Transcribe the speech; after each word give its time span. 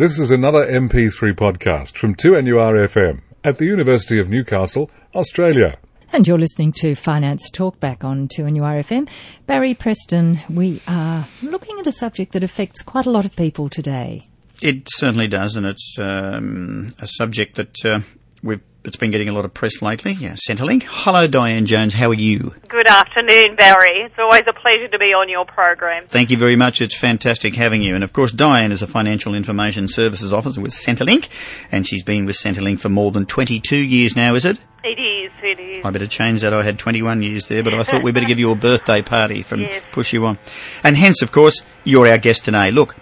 This 0.00 0.18
is 0.18 0.30
another 0.30 0.64
MP3 0.64 1.34
podcast 1.34 1.98
from 1.98 2.14
2NURFM 2.14 3.20
at 3.44 3.58
the 3.58 3.66
University 3.66 4.18
of 4.18 4.30
Newcastle, 4.30 4.90
Australia. 5.14 5.76
And 6.10 6.26
you're 6.26 6.38
listening 6.38 6.72
to 6.78 6.94
Finance 6.94 7.50
Talkback 7.50 8.02
on 8.02 8.26
2NURFM. 8.28 9.10
Barry 9.46 9.74
Preston, 9.74 10.40
we 10.48 10.80
are 10.88 11.28
looking 11.42 11.78
at 11.78 11.86
a 11.86 11.92
subject 11.92 12.32
that 12.32 12.42
affects 12.42 12.80
quite 12.80 13.04
a 13.04 13.10
lot 13.10 13.26
of 13.26 13.36
people 13.36 13.68
today. 13.68 14.26
It 14.62 14.88
certainly 14.88 15.28
does, 15.28 15.56
and 15.56 15.66
it's 15.66 15.96
um, 15.98 16.94
a 16.98 17.06
subject 17.06 17.56
that 17.56 17.84
uh, 17.84 18.00
we've 18.42 18.62
it's 18.84 18.96
been 18.96 19.10
getting 19.10 19.28
a 19.28 19.32
lot 19.32 19.44
of 19.44 19.52
press 19.52 19.82
lately. 19.82 20.12
Yeah, 20.12 20.32
Centrelink. 20.32 20.84
Hello, 20.86 21.26
Diane 21.26 21.66
Jones. 21.66 21.92
How 21.94 22.08
are 22.10 22.14
you? 22.14 22.54
Good 22.68 22.86
afternoon, 22.86 23.56
Barry. 23.56 24.00
It's 24.00 24.14
always 24.18 24.42
a 24.46 24.52
pleasure 24.52 24.88
to 24.88 24.98
be 24.98 25.12
on 25.12 25.28
your 25.28 25.44
program. 25.44 26.06
Thank 26.08 26.30
you 26.30 26.36
very 26.36 26.56
much. 26.56 26.80
It's 26.80 26.96
fantastic 26.96 27.54
having 27.54 27.82
you. 27.82 27.94
And 27.94 28.02
of 28.04 28.12
course, 28.12 28.32
Diane 28.32 28.72
is 28.72 28.82
a 28.82 28.86
financial 28.86 29.34
information 29.34 29.86
services 29.88 30.32
officer 30.32 30.60
with 30.60 30.72
Centrelink, 30.72 31.28
and 31.70 31.86
she's 31.86 32.02
been 32.02 32.24
with 32.26 32.36
Centrelink 32.36 32.80
for 32.80 32.88
more 32.88 33.12
than 33.12 33.26
22 33.26 33.76
years 33.76 34.16
now, 34.16 34.34
is 34.34 34.44
it? 34.44 34.58
It 34.82 34.98
is, 34.98 35.30
it 35.42 35.60
is. 35.60 35.84
I 35.84 35.90
better 35.90 36.06
change 36.06 36.40
that. 36.40 36.54
I 36.54 36.62
had 36.62 36.78
21 36.78 37.22
years 37.22 37.48
there, 37.48 37.62
but 37.62 37.74
I 37.74 37.82
thought 37.82 38.02
we 38.02 38.12
better 38.12 38.26
give 38.26 38.38
you 38.38 38.50
a 38.50 38.54
birthday 38.56 39.02
party 39.02 39.42
from 39.42 39.60
Yes. 39.60 39.82
push 39.92 40.12
you 40.14 40.24
on. 40.24 40.38
And 40.82 40.96
hence, 40.96 41.20
of 41.20 41.32
course, 41.32 41.64
you're 41.84 42.08
our 42.08 42.16
guest 42.16 42.46
today. 42.46 42.70
Look, 42.70 42.96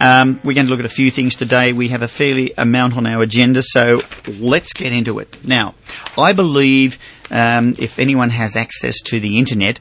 um, 0.00 0.40
we're 0.44 0.54
going 0.54 0.66
to 0.66 0.70
look 0.70 0.80
at 0.80 0.86
a 0.86 0.88
few 0.88 1.10
things 1.10 1.34
today. 1.34 1.72
We 1.72 1.88
have 1.88 2.02
a 2.02 2.08
fairly 2.08 2.52
amount 2.58 2.96
on 2.96 3.06
our 3.06 3.22
agenda, 3.22 3.62
so 3.62 4.02
let's 4.26 4.72
get 4.72 4.92
into 4.92 5.18
it. 5.18 5.36
Now, 5.44 5.74
I 6.18 6.32
believe 6.32 6.98
um, 7.30 7.74
if 7.78 7.98
anyone 7.98 8.30
has 8.30 8.56
access 8.56 9.00
to 9.02 9.20
the 9.20 9.38
internet, 9.38 9.80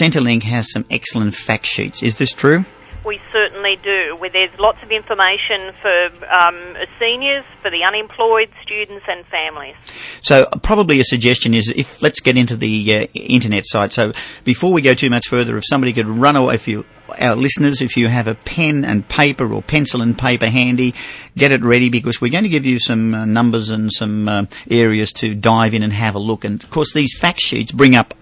Centrelink 0.00 0.42
has 0.42 0.70
some 0.72 0.84
excellent 0.90 1.34
fact 1.34 1.66
sheets. 1.66 2.02
Is 2.02 2.18
this 2.18 2.32
true? 2.32 2.64
We 3.08 3.18
certainly 3.32 3.76
do. 3.82 4.16
Where 4.18 4.28
there's 4.28 4.50
lots 4.58 4.82
of 4.82 4.90
information 4.90 5.72
for 5.80 6.10
um, 6.38 6.76
seniors, 6.98 7.44
for 7.62 7.70
the 7.70 7.82
unemployed, 7.82 8.50
students, 8.62 9.06
and 9.08 9.24
families. 9.26 9.76
So 10.20 10.42
uh, 10.42 10.58
probably 10.58 11.00
a 11.00 11.04
suggestion 11.04 11.54
is 11.54 11.72
if 11.74 12.02
let's 12.02 12.20
get 12.20 12.36
into 12.36 12.54
the 12.54 12.94
uh, 12.94 13.06
internet 13.14 13.64
site. 13.66 13.94
So 13.94 14.12
before 14.44 14.74
we 14.74 14.82
go 14.82 14.92
too 14.92 15.08
much 15.08 15.26
further, 15.26 15.56
if 15.56 15.64
somebody 15.66 15.94
could 15.94 16.06
run 16.06 16.36
away, 16.36 16.56
if 16.56 16.68
you, 16.68 16.84
our 17.18 17.34
listeners, 17.34 17.80
if 17.80 17.96
you 17.96 18.08
have 18.08 18.26
a 18.26 18.34
pen 18.34 18.84
and 18.84 19.08
paper 19.08 19.50
or 19.54 19.62
pencil 19.62 20.02
and 20.02 20.18
paper 20.18 20.46
handy, 20.46 20.94
get 21.34 21.50
it 21.50 21.62
ready 21.62 21.88
because 21.88 22.20
we're 22.20 22.30
going 22.30 22.44
to 22.44 22.50
give 22.50 22.66
you 22.66 22.78
some 22.78 23.14
uh, 23.14 23.24
numbers 23.24 23.70
and 23.70 23.90
some 23.90 24.28
uh, 24.28 24.44
areas 24.70 25.12
to 25.14 25.34
dive 25.34 25.72
in 25.72 25.82
and 25.82 25.94
have 25.94 26.14
a 26.14 26.18
look. 26.18 26.44
And 26.44 26.62
of 26.62 26.68
course, 26.68 26.92
these 26.92 27.18
fact 27.18 27.40
sheets 27.40 27.72
bring 27.72 27.96
up 27.96 28.12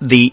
the 0.00 0.32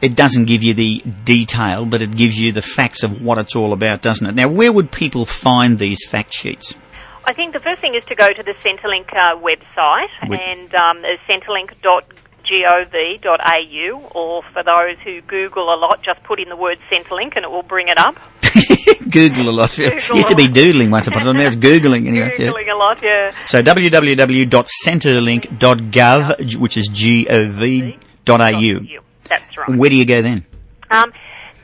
it 0.00 0.14
doesn't 0.14 0.44
give 0.44 0.62
you 0.62 0.74
the 0.74 1.00
detail, 1.24 1.84
but 1.86 2.00
it 2.02 2.14
gives 2.16 2.38
you 2.38 2.52
the 2.52 2.62
facts 2.62 3.02
of 3.02 3.22
what 3.22 3.38
it's 3.38 3.56
all 3.56 3.72
about, 3.72 4.02
doesn't 4.02 4.26
it? 4.26 4.34
Now, 4.34 4.48
where 4.48 4.70
would 4.72 4.92
people 4.92 5.24
find 5.26 5.78
these 5.78 6.06
fact 6.08 6.34
sheets? 6.34 6.74
I 7.24 7.32
think 7.32 7.54
the 7.54 7.60
first 7.60 7.80
thing 7.80 7.94
is 7.94 8.04
to 8.08 8.14
go 8.14 8.30
to 8.32 8.42
the 8.42 8.52
Centrelink 8.64 9.12
uh, 9.16 9.36
website 9.36 10.10
With- 10.28 10.40
and 10.40 10.72
um, 10.74 11.02
centrelink.gov.au, 11.28 14.10
or 14.14 14.42
for 14.52 14.62
those 14.62 14.96
who 15.02 15.20
Google 15.22 15.74
a 15.74 15.76
lot, 15.76 16.02
just 16.04 16.22
put 16.22 16.38
in 16.38 16.48
the 16.48 16.54
word 16.56 16.78
Centrelink 16.90 17.34
and 17.36 17.44
it 17.44 17.50
will 17.50 17.62
bring 17.64 17.88
it 17.88 17.98
up. 17.98 18.16
Google 19.10 19.48
a 19.48 19.50
lot. 19.50 19.74
Google 19.76 20.16
Used 20.16 20.28
to 20.28 20.36
be 20.36 20.46
doodling 20.46 20.90
once 20.92 21.08
upon 21.08 21.22
a 21.22 21.24
time. 21.24 21.36
Now 21.38 21.46
it's 21.46 21.56
Googling 21.56 22.06
anyway. 22.06 22.32
yeah. 22.38 22.50
Googling 22.52 22.70
a 22.72 22.76
lot, 22.76 23.02
yeah. 23.02 23.32
So 23.46 23.60
www.centrelink.gov, 23.62 26.56
which 26.56 26.76
is 26.76 26.86
G-O-V.au. 26.88 29.02
That's 29.28 29.56
right. 29.56 29.76
Where 29.76 29.90
do 29.90 29.96
you 29.96 30.04
go 30.04 30.22
then? 30.22 30.44
Um, 30.90 31.12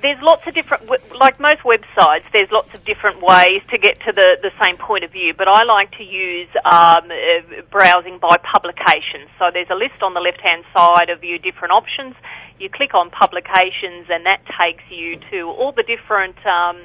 there's 0.03 0.21
lots 0.21 0.47
of 0.47 0.55
different, 0.55 0.91
like 1.17 1.39
most 1.39 1.63
websites, 1.63 2.25
there's 2.33 2.51
lots 2.51 2.75
of 2.75 2.85
different 2.85 3.23
ways 3.23 3.63
to 3.71 3.79
get 3.79 4.01
to 4.01 4.13
the, 4.13 4.37
the 4.43 4.51
same 4.61 4.77
point 4.77 5.05
of 5.05 5.13
view, 5.13 5.33
but 5.33 5.47
I 5.47 5.63
like 5.63 5.97
to 5.97 6.03
use 6.03 6.49
um, 6.65 7.09
uh, 7.11 7.63
browsing 7.71 8.19
by 8.19 8.37
publications. 8.39 9.31
So 9.39 9.51
there's 9.53 9.71
a 9.71 9.77
list 9.77 10.03
on 10.03 10.15
the 10.15 10.21
left-hand 10.21 10.65
side 10.77 11.09
of 11.09 11.23
your 11.23 11.39
different 11.39 11.73
options. 11.73 12.17
You 12.59 12.69
click 12.69 12.95
on 12.95 13.11
publications 13.11 14.07
and 14.11 14.27
that 14.27 14.43
takes 14.61 14.83
you 14.91 15.21
to 15.31 15.49
all 15.49 15.73
the 15.73 15.85
different 15.85 16.37
um, 16.45 16.83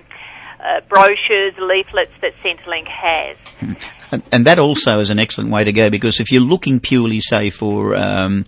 uh, 0.59 0.81
brochures, 0.87 1.53
leaflets 1.59 2.13
that 2.21 2.33
Centrelink 2.43 2.87
has. 2.87 3.37
And, 4.11 4.23
and 4.31 4.45
that 4.45 4.59
also 4.59 4.99
is 4.99 5.09
an 5.09 5.19
excellent 5.19 5.51
way 5.51 5.63
to 5.63 5.73
go 5.73 5.89
because 5.89 6.19
if 6.19 6.31
you're 6.31 6.41
looking 6.41 6.79
purely, 6.79 7.19
say, 7.19 7.49
for 7.49 7.95
um, 7.95 8.45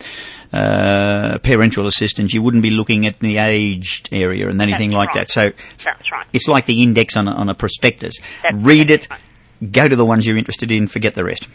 uh, 0.52 1.38
parental 1.40 1.88
assistance, 1.88 2.34
you 2.34 2.42
wouldn't 2.42 2.64
be 2.64 2.72
looking 2.72 3.06
at 3.06 3.20
the 3.20 3.38
aged 3.38 4.10
area 4.12 4.50
and 4.50 4.62
anything 4.62 4.90
That's 4.92 4.98
like 4.98 5.16
right. 5.16 5.28
that. 5.28 5.30
So 5.30 5.52
That's 5.86 6.12
right. 6.12 6.28
it's 6.34 6.48
like 6.48 6.66
the 6.66 6.82
index 6.84 7.16
on 7.18 7.28
a, 7.28 7.32
on 7.32 7.50
a 7.50 7.56
prospectus. 7.56 8.16
That's 8.44 8.56
Read 8.56 8.90
it, 8.90 9.04
exactly 9.04 9.26
go 9.72 9.88
to 9.88 9.96
the 9.96 10.06
ones 10.06 10.26
you're 10.26 10.38
interested 10.38 10.72
in, 10.72 10.88
forget 10.88 11.16
the 11.16 11.24
rest. 11.24 11.48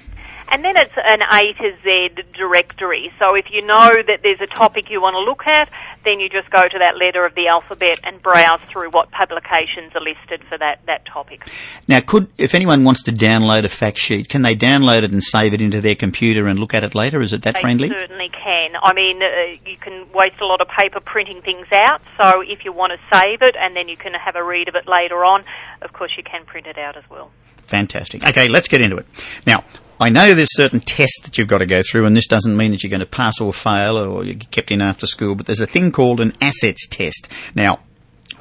And 0.49 0.65
then 0.65 0.77
it's 0.77 0.93
an 0.97 1.21
A 1.23 1.53
to 1.55 1.77
Z 1.83 2.23
directory. 2.35 3.11
So 3.19 3.35
if 3.35 3.47
you 3.51 3.63
know 3.67 3.91
that 4.07 4.21
there's 4.23 4.41
a 4.41 4.47
topic 4.47 4.91
you 4.91 5.01
want 5.01 5.15
to 5.15 5.21
look 5.21 5.47
at, 5.47 5.69
then 6.05 6.21
you 6.21 6.29
just 6.29 6.51
go 6.51 6.69
to 6.69 6.79
that 6.79 6.97
letter 6.97 7.25
of 7.25 7.35
the 7.35 7.49
alphabet 7.49 7.99
and 8.05 8.23
browse 8.23 8.61
through 8.71 8.91
what 8.91 9.11
publications 9.11 9.93
are 9.95 10.03
listed 10.03 10.45
for 10.49 10.59
that, 10.59 10.81
that 10.87 11.07
topic. 11.07 11.49
Now, 11.89 12.01
could 12.01 12.29
if 12.39 12.55
anyone 12.55 12.85
wants 12.85 13.03
to 13.05 13.13
download 13.13 13.65
a 13.65 13.69
fact 13.69 13.99
sheet, 13.99 14.29
can 14.29 14.43
they 14.43 14.55
download 14.55 15.03
it 15.03 15.13
and 15.13 15.23
save 15.23 15.55
it 15.55 15.61
into 15.61 15.81
their 15.81 15.95
computer 15.95 16.47
and 16.47 16.59
look 16.59 16.75
at 16.75 16.85
it 16.85 16.95
later? 16.95 17.21
Is 17.21 17.33
it 17.33 17.43
that 17.43 17.55
They 17.55 17.61
friendly? 17.61 17.89
certainly 17.89 18.29
can. 18.29 18.73
I 18.83 18.93
mean, 18.93 19.23
uh, 19.23 19.57
you 19.69 19.77
can 19.79 20.07
waste 20.13 20.41
a 20.41 20.47
lot 20.47 20.61
of 20.61 20.69
paper 20.69 21.01
printing 21.01 21.41
things 21.43 21.67
out. 21.73 22.03
So 22.19 22.43
if 22.43 22.65
you 22.65 22.73
want 22.73 22.93
to 22.93 23.19
save 23.19 23.43
it 23.43 23.57
and 23.59 23.75
then 23.75 23.89
you 23.89 23.97
can 23.97 24.13
have 24.15 24.37
a 24.37 24.45
read 24.45 24.69
of 24.69 24.75
it 24.77 24.87
later 24.87 25.25
on, 25.25 25.45
of 25.83 25.93
course 25.93 26.13
you 26.17 26.23
can 26.23 26.45
print 26.45 26.67
it 26.67 26.79
out 26.79 26.97
as 26.97 27.05
well. 27.11 27.31
Fantastic. 27.67 28.27
Okay, 28.27 28.49
let's 28.49 28.69
get 28.69 28.81
into 28.81 28.97
it. 28.97 29.07
Now, 29.47 29.65
I 30.01 30.09
know 30.09 30.35
there's 30.35 30.55
certain 30.55 30.81
tests 30.81 31.21
that 31.23 31.39
you've 31.39 31.49
got 31.49 31.59
to 31.59 31.67
go 31.67 31.83
through, 31.83 32.07
and 32.07 32.17
this 32.17 32.27
doesn't 32.27 32.57
mean 32.57 32.73
that 32.73 32.83
you're 32.83 32.91
going 32.91 33.01
to 33.01 33.07
pass 33.07 33.41
or 33.41 33.53
fail 33.53 33.97
or 33.97 34.25
you're 34.25 34.35
kept 34.35 34.71
in 34.71 34.83
after 34.83 35.07
school, 35.07 35.35
but 35.35 35.47
there's 35.47 35.61
a 35.61 35.67
thing 35.67 35.93
called 35.93 36.21
an 36.21 36.33
assets 36.41 36.87
test. 36.89 37.29
Now, 37.55 37.81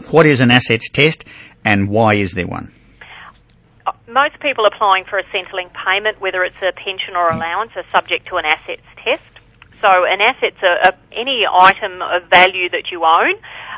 what 0.10 0.26
is 0.26 0.42
an 0.42 0.52
assets 0.52 0.90
test 0.90 1.26
and 1.64 1.90
why 1.90 2.16
is 2.16 2.32
there 2.32 2.48
one? 2.48 2.74
Most 4.08 4.40
people 4.40 4.66
applying 4.66 5.06
for 5.06 5.18
a 5.18 5.24
Centrelink 5.26 5.72
payment, 5.74 6.22
whether 6.22 6.44
it's 6.44 6.62
a 6.62 6.72
pension 6.72 7.16
or 7.16 7.32
hmm. 7.32 7.38
allowance, 7.38 7.72
are 7.76 7.86
subject 7.92 8.28
to 8.28 8.38
an 8.38 8.46
assets 8.46 8.84
test. 8.98 9.24
So 9.84 10.06
an 10.06 10.22
asset's 10.22 10.64
a, 10.64 10.88
a, 10.88 10.94
any 11.12 11.46
item 11.46 12.02
of 12.02 12.30
value 12.30 12.70
that 12.70 12.90
you 12.90 13.04
own, 13.04 13.34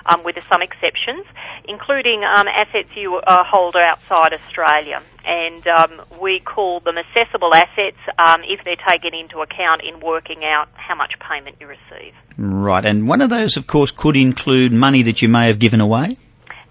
um, 0.05 0.23
with 0.23 0.35
some 0.47 0.61
exceptions, 0.61 1.25
including 1.67 2.23
um, 2.23 2.47
assets 2.47 2.89
you 2.93 3.16
uh, 3.16 3.43
hold 3.43 3.75
outside 3.75 4.31
Australia. 4.31 5.01
And 5.25 5.67
um, 5.67 6.01
we 6.21 6.41
call 6.41 6.79
them 6.81 6.97
assessable 6.99 7.55
assets 7.55 7.97
um, 8.19 8.41
if 8.43 8.63
they're 8.63 8.75
taken 8.88 9.16
into 9.16 9.39
account 9.39 9.81
in 9.81 9.99
working 9.99 10.45
out 10.45 10.69
how 10.75 10.93
much 10.93 11.13
payment 11.27 11.55
you 11.59 11.66
receive. 11.66 12.13
Right, 12.37 12.85
and 12.85 13.07
one 13.07 13.22
of 13.22 13.31
those, 13.31 13.57
of 13.57 13.66
course, 13.66 13.89
could 13.89 14.16
include 14.16 14.73
money 14.73 15.01
that 15.01 15.23
you 15.23 15.27
may 15.27 15.47
have 15.47 15.57
given 15.57 15.81
away. 15.81 16.17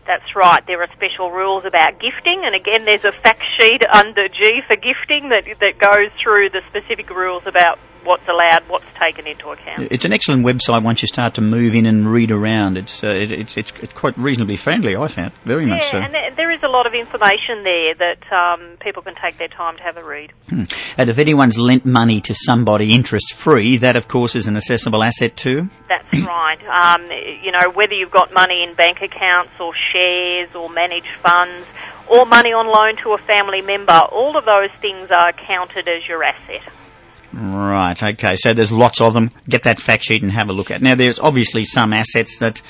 That's 0.06 0.36
right. 0.36 0.64
There 0.64 0.80
are 0.80 0.88
special 0.94 1.32
rules 1.32 1.64
about 1.64 1.98
gifting, 1.98 2.42
and 2.44 2.54
again, 2.54 2.84
there's 2.84 3.04
a 3.04 3.10
fact 3.10 3.42
sheet 3.58 3.84
under 3.92 4.28
G 4.28 4.60
for 4.68 4.76
gifting 4.76 5.30
that 5.30 5.44
that 5.58 5.78
goes 5.80 6.12
through 6.22 6.50
the 6.50 6.60
specific 6.70 7.10
rules 7.10 7.42
about 7.46 7.80
what's 8.04 8.26
allowed, 8.28 8.62
what's 8.68 8.84
taken 9.02 9.26
into 9.26 9.50
account. 9.50 9.88
It's 9.90 10.04
an 10.04 10.12
excellent 10.12 10.44
website 10.44 10.82
once 10.82 11.02
you 11.02 11.08
start 11.08 11.34
to 11.34 11.40
move 11.40 11.74
in 11.74 11.86
and 11.86 12.10
read 12.10 12.30
around. 12.30 12.76
It's 12.76 13.02
uh, 13.02 13.08
it, 13.08 13.30
it's, 13.30 13.56
it's 13.56 13.72
it's 13.80 13.92
quite 13.92 14.16
reasonably 14.16 14.56
friendly, 14.56 14.96
I 14.96 15.08
found. 15.08 15.32
Very 15.44 15.66
much 15.66 15.82
Yeah, 15.84 15.90
so. 15.90 15.98
and 15.98 16.14
there, 16.36 16.50
is 16.54 16.62
a 16.62 16.68
lot 16.68 16.86
of 16.86 16.94
information 16.94 17.64
there 17.64 17.94
that 17.94 18.32
um, 18.32 18.76
people 18.80 19.02
can 19.02 19.14
take 19.20 19.38
their 19.38 19.48
time 19.48 19.76
to 19.76 19.82
have 19.82 19.96
a 19.96 20.04
read. 20.04 20.32
And 20.96 21.10
if 21.10 21.18
anyone's 21.18 21.58
lent 21.58 21.84
money 21.84 22.20
to 22.22 22.34
somebody 22.34 22.94
interest 22.94 23.34
free, 23.34 23.76
that 23.78 23.96
of 23.96 24.06
course 24.06 24.36
is 24.36 24.46
an 24.46 24.56
assessable 24.56 25.02
asset 25.02 25.36
too. 25.36 25.68
That's 25.88 26.04
right. 26.26 26.58
Um, 26.66 27.10
you 27.42 27.50
know, 27.50 27.70
whether 27.74 27.94
you've 27.94 28.12
got 28.12 28.32
money 28.32 28.62
in 28.62 28.74
bank 28.74 28.98
accounts 29.02 29.52
or 29.58 29.72
shares 29.92 30.54
or 30.54 30.70
managed 30.70 31.14
funds 31.22 31.66
or 32.06 32.24
money 32.26 32.52
on 32.52 32.66
loan 32.66 32.96
to 33.02 33.14
a 33.14 33.18
family 33.26 33.62
member, 33.62 33.92
all 33.92 34.36
of 34.36 34.44
those 34.44 34.70
things 34.80 35.10
are 35.10 35.32
counted 35.32 35.88
as 35.88 36.06
your 36.06 36.22
asset. 36.22 36.62
Right, 37.36 38.00
okay, 38.00 38.36
so 38.36 38.54
there's 38.54 38.72
lots 38.72 39.00
of 39.00 39.14
them. 39.14 39.30
Get 39.48 39.64
that 39.64 39.80
fact 39.80 40.04
sheet 40.04 40.22
and 40.22 40.30
have 40.30 40.50
a 40.50 40.52
look 40.52 40.70
at. 40.70 40.82
Now 40.82 40.94
there's 40.94 41.18
obviously 41.18 41.64
some 41.64 41.92
assets 41.92 42.38
that 42.38 42.62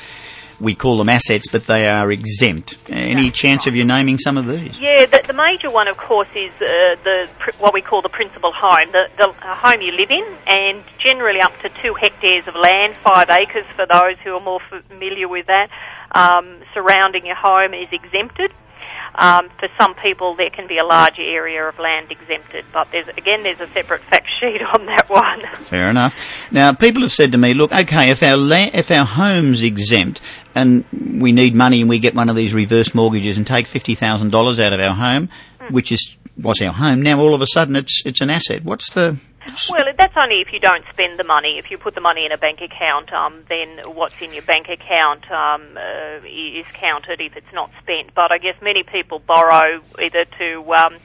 we 0.61 0.75
call 0.75 0.99
them 0.99 1.09
assets, 1.09 1.49
but 1.51 1.67
they 1.67 1.89
are 1.89 2.11
exempt. 2.11 2.79
Any 2.89 3.25
That's 3.25 3.39
chance 3.39 3.67
of 3.67 3.77
you 3.77 3.85
naming 3.85 4.19
some 4.19 4.37
of 4.37 4.47
these? 4.47 4.81
Yeah, 4.81 5.07
the, 5.07 5.23
the 5.27 5.33
major 5.33 5.71
one, 5.71 5.89
of 5.89 5.97
course, 5.97 6.29
is 6.35 6.53
uh, 6.55 6.97
the 7.03 7.29
what 7.59 7.75
we 7.75 7.83
call 7.83 8.03
the 8.03 8.09
principal 8.09 8.53
home, 8.53 8.93
the, 8.93 9.09
the 9.19 9.33
home 9.43 9.81
you 9.81 9.93
live 9.93 10.11
in, 10.11 10.25
and 10.47 10.83
generally 10.99 11.41
up 11.41 11.53
to 11.61 11.69
two 11.83 11.95
hectares 11.95 12.47
of 12.47 12.55
land, 12.55 12.97
five 13.05 13.29
acres 13.31 13.67
for 13.77 13.87
those 13.87 14.17
who 14.23 14.35
are 14.35 14.41
more 14.41 14.61
familiar 14.89 15.29
with 15.29 15.47
that, 15.47 15.69
um, 16.13 16.61
surrounding 16.73 17.27
your 17.27 17.37
home 17.37 17.75
is 17.75 17.89
exempted. 17.93 18.53
Um, 19.17 19.49
for 19.61 19.69
some 19.79 19.95
people, 19.95 20.35
there 20.35 20.51
can 20.51 20.67
be 20.67 20.79
a 20.79 20.85
large 20.85 21.19
area 21.19 21.69
of 21.69 21.79
land 21.79 22.11
exempted, 22.11 22.65
but 22.73 22.89
there's 22.91 23.07
again 23.17 23.43
there's 23.45 23.61
a 23.61 23.69
separate 23.69 24.03
fact 24.03 24.27
sheet 24.41 24.61
on 24.63 24.87
that 24.87 25.09
one. 25.09 25.43
Fair 25.63 25.89
enough. 25.89 26.17
Now, 26.51 26.73
people 26.73 27.03
have 27.03 27.13
said 27.13 27.33
to 27.33 27.39
me, 27.39 27.55
look, 27.55 27.73
okay, 27.73 28.11
if 28.11 28.23
our 28.23 28.37
la- 28.37 28.71
if 28.73 28.91
our 28.91 29.05
home's 29.05 29.63
exempt 29.63 30.21
and 30.55 30.85
we 30.93 31.33
need 31.33 31.55
money 31.55 31.81
and 31.81 31.89
we 31.89 31.99
get 31.99 32.15
one 32.15 32.29
of 32.29 32.37
these 32.37 32.53
reverse 32.55 32.95
mortgages 32.95 33.37
and 33.37 33.47
take 33.47 33.67
fifty 33.67 33.95
thousand 33.95 34.31
dollars 34.31 34.59
out 34.59 34.73
of 34.73 34.81
our 34.81 34.95
home, 34.95 35.29
which 35.71 35.93
is 35.93 36.17
was 36.37 36.61
our 36.61 36.73
home. 36.73 37.03
Now 37.03 37.21
all 37.21 37.35
of 37.35 37.43
a 37.43 37.47
sudden 37.47 37.77
it's 37.77 38.03
it's 38.05 38.21
an 38.21 38.31
asset. 38.31 38.65
What's 38.65 38.93
the 38.95 39.17
Well, 39.71 39.85
that's 39.97 40.17
only 40.17 40.41
if 40.41 40.53
you 40.53 40.61
don't 40.61 40.85
spend 40.93 41.19
the 41.19 41.25
money. 41.25 41.59
If 41.59 41.71
you 41.71 41.79
put 41.79 41.95
the 41.95 42.01
money 42.01 42.25
in 42.25 42.33
a 42.33 42.39
bank 42.39 42.61
account, 42.61 43.13
um, 43.13 43.45
then 43.49 43.81
what's 43.95 44.21
in 44.21 44.33
your 44.33 44.43
bank 44.43 44.69
account 44.69 45.31
um, 45.31 45.77
uh, 45.77 46.25
is 46.27 46.67
counted 46.75 47.21
if 47.21 47.37
it's 47.37 47.53
not 47.53 47.71
spent. 47.83 48.15
But 48.15 48.33
I 48.33 48.39
guess 48.39 48.57
many 48.63 48.83
people 48.83 49.19
borrow 49.19 49.81
either 50.01 50.25
to 50.39 50.75
um, 50.75 50.97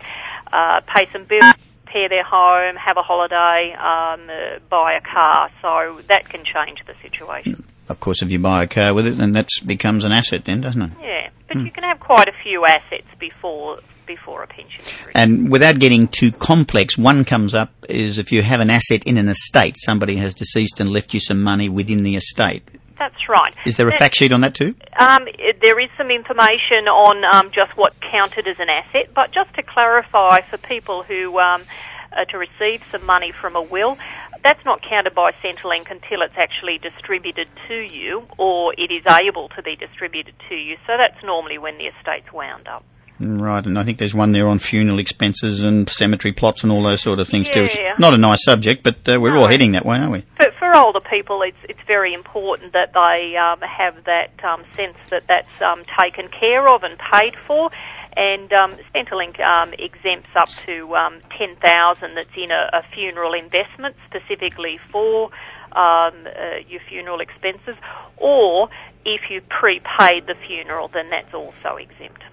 uh, 0.52 0.82
pay 0.88 1.08
some 1.12 1.26
bills, 1.26 1.54
repair 1.86 2.10
their 2.10 2.24
home, 2.24 2.76
have 2.76 2.98
a 2.98 3.04
holiday, 3.04 3.74
um, 3.74 4.30
uh, 4.30 4.60
buy 4.70 4.94
a 4.94 5.02
car. 5.02 5.50
So 5.62 6.02
that 6.08 6.30
can 6.30 6.44
change 6.44 6.84
the 6.86 6.96
situation. 7.02 7.64
of 7.90 8.00
course 8.00 8.22
if 8.22 8.32
you 8.32 8.40
buy 8.40 8.64
a 8.64 8.68
car 8.68 8.94
with 8.94 9.08
it 9.08 9.18
then 9.18 9.34
that 9.34 9.50
becomes 9.66 10.06
an 10.06 10.12
asset 10.12 10.46
then, 10.46 10.62
doesn't 10.62 10.82
it? 10.82 10.92
Yeah, 11.02 11.30
but 11.48 11.58
you 11.58 11.72
can 11.72 11.84
have 11.84 12.00
quite 12.00 12.28
a 12.28 12.34
few 12.44 12.66
assets 12.66 13.08
before 13.20 13.80
before 14.10 14.42
a 14.42 14.48
pension. 14.48 14.84
And 15.14 15.52
without 15.52 15.78
getting 15.78 16.08
too 16.08 16.32
complex, 16.32 16.98
one 16.98 17.24
comes 17.24 17.54
up 17.54 17.72
is 17.88 18.18
if 18.18 18.32
you 18.32 18.42
have 18.42 18.60
an 18.60 18.72
asset 18.72 19.04
in 19.06 19.18
an 19.18 19.30
estate, 19.30 19.76
somebody 19.78 20.16
has 20.18 20.34
deceased 20.34 20.80
and 20.80 20.90
left 20.90 21.14
you 21.14 21.20
some 21.20 21.42
money 21.42 21.70
within 21.70 22.02
the 22.02 22.16
estate. 22.16 22.64
That's 22.98 23.30
right. 23.30 23.56
Is 23.66 23.78
there 23.78 23.88
a 23.88 23.94
fact 23.94 24.16
sheet 24.16 24.34
on 24.34 24.42
that 24.42 24.56
too? 24.56 24.76
Um, 25.00 25.26
there 25.62 25.80
is 25.80 25.90
some 25.96 26.10
information 26.12 26.90
on 26.90 27.24
um, 27.24 27.52
just 27.52 27.78
what 27.78 27.94
counted 28.12 28.46
as 28.48 28.60
an 28.60 28.68
asset, 28.70 29.14
but 29.14 29.32
just 29.32 29.54
to 29.54 29.64
clarify 29.64 30.42
for 30.42 30.58
people 30.58 31.04
who 31.04 31.40
um, 31.40 31.64
are 32.12 32.26
to 32.26 32.38
receive 32.38 32.84
some 32.92 33.06
money 33.06 33.32
from 33.32 33.56
a 33.56 33.62
will, 33.62 33.98
that's 34.44 34.64
not 34.66 34.82
counted 34.82 35.14
by 35.14 35.32
Centrelink 35.44 35.92
until 35.92 36.22
it's 36.24 36.38
actually 36.38 36.78
distributed 36.78 37.48
to 37.68 37.76
you, 37.76 38.28
or 38.38 38.74
it 38.78 38.92
is 38.92 39.04
able 39.08 39.50
to 39.50 39.62
be 39.62 39.76
distributed 39.76 40.34
to 40.50 40.56
you. 40.56 40.76
So 40.88 40.98
that's 40.98 41.24
normally 41.24 41.58
when 41.58 41.78
the 41.78 41.86
estate's 41.86 42.34
wound 42.34 42.68
up. 42.68 42.84
Right, 43.22 43.66
and 43.66 43.78
I 43.78 43.84
think 43.84 43.98
there's 43.98 44.14
one 44.14 44.32
there 44.32 44.48
on 44.48 44.60
funeral 44.60 44.98
expenses 44.98 45.62
and 45.62 45.90
cemetery 45.90 46.32
plots 46.32 46.64
and 46.64 46.72
all 46.72 46.82
those 46.82 47.02
sort 47.02 47.20
of 47.20 47.28
things 47.28 47.50
too. 47.50 47.66
It's 47.66 48.00
not 48.00 48.14
a 48.14 48.18
nice 48.18 48.44
subject, 48.46 48.82
but 48.82 48.96
uh, 49.10 49.20
we're 49.20 49.36
all 49.36 49.48
heading 49.48 49.74
that 49.74 49.86
way, 49.86 49.98
aren't 49.98 50.12
we? 50.14 50.24
For, 50.38 50.52
for 50.58 50.78
older 50.78 51.02
people, 51.02 51.42
it's 51.42 51.58
it's 51.68 51.82
very 51.86 52.14
important 52.14 52.72
that 52.72 52.94
they 52.94 53.36
um, 53.36 53.60
have 53.60 54.06
that 54.06 54.32
um, 54.46 54.64
sense 54.74 54.96
that 55.10 55.24
that's 55.28 55.62
um, 55.62 55.84
taken 56.02 56.30
care 56.30 56.70
of 56.70 56.84
and 56.84 56.98
paid 57.12 57.36
for. 57.46 57.72
And 58.16 58.52
um, 58.54 58.78
Centrelink 58.96 59.40
um, 59.42 59.74
exempts 59.78 60.30
up 60.36 60.50
to 60.66 60.96
um, 60.96 61.20
ten 61.38 61.58
thousand 61.58 62.16
that's 62.16 62.36
in 62.38 62.52
a, 62.52 62.70
a 62.72 62.84
funeral 62.94 63.34
investment 63.34 63.98
specifically 64.08 64.80
for 64.92 65.26
um, 65.74 66.14
uh, 66.26 66.60
your 66.70 66.82
funeral 66.88 67.20
expenses, 67.20 67.76
or 68.16 68.70
if 69.04 69.30
you 69.30 69.42
prepaid 69.42 70.26
the 70.26 70.36
funeral, 70.48 70.88
then 70.88 71.10
that's 71.10 71.34
also 71.34 71.76
exempt. 71.76 72.24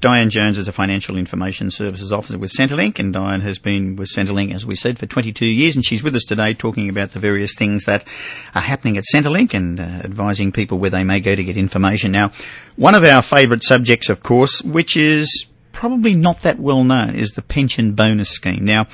Diane 0.00 0.30
Jones 0.30 0.58
is 0.58 0.68
a 0.68 0.72
financial 0.72 1.16
information 1.16 1.70
services 1.70 2.12
officer 2.12 2.38
with 2.38 2.52
Centrelink, 2.52 2.98
and 2.98 3.12
Diane 3.12 3.40
has 3.40 3.58
been 3.58 3.96
with 3.96 4.08
Centrelink, 4.08 4.54
as 4.54 4.66
we 4.66 4.74
said, 4.74 4.98
for 4.98 5.06
22 5.06 5.46
years, 5.46 5.76
and 5.76 5.84
she's 5.84 6.02
with 6.02 6.14
us 6.14 6.24
today 6.24 6.54
talking 6.54 6.88
about 6.88 7.12
the 7.12 7.18
various 7.18 7.54
things 7.54 7.84
that 7.84 8.06
are 8.54 8.62
happening 8.62 8.98
at 8.98 9.04
Centrelink 9.12 9.54
and 9.54 9.80
uh, 9.80 9.82
advising 9.82 10.52
people 10.52 10.78
where 10.78 10.90
they 10.90 11.04
may 11.04 11.20
go 11.20 11.34
to 11.34 11.44
get 11.44 11.56
information. 11.56 12.12
Now, 12.12 12.32
one 12.76 12.94
of 12.94 13.04
our 13.04 13.22
favourite 13.22 13.62
subjects, 13.62 14.08
of 14.08 14.22
course, 14.22 14.62
which 14.62 14.96
is 14.96 15.46
probably 15.72 16.14
not 16.14 16.42
that 16.42 16.58
well 16.58 16.84
known, 16.84 17.14
is 17.14 17.32
the 17.32 17.42
pension 17.42 17.92
bonus 17.92 18.30
scheme. 18.30 18.64
Now, 18.64 18.86